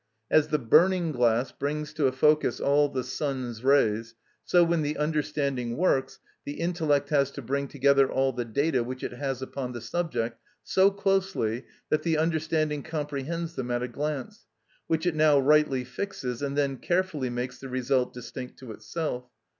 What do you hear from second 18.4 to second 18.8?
to